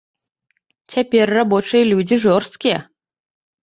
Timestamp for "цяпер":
0.95-1.25